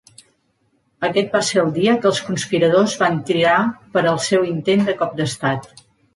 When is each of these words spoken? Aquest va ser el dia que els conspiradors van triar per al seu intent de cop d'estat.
Aquest 1.09 1.35
va 1.37 1.41
ser 1.49 1.59
el 1.63 1.69
dia 1.75 1.93
que 2.05 2.09
els 2.13 2.21
conspiradors 2.31 2.97
van 3.03 3.21
triar 3.29 3.59
per 3.95 4.05
al 4.15 4.19
seu 4.31 4.49
intent 4.55 4.85
de 4.91 4.99
cop 5.05 5.17
d'estat. 5.23 5.71